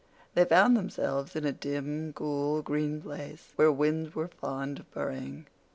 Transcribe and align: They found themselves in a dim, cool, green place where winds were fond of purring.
They 0.33 0.45
found 0.45 0.75
themselves 0.75 1.35
in 1.35 1.45
a 1.45 1.51
dim, 1.51 2.11
cool, 2.13 2.63
green 2.63 3.03
place 3.03 3.49
where 3.55 3.71
winds 3.71 4.15
were 4.15 4.29
fond 4.29 4.79
of 4.79 4.89
purring. 4.89 5.45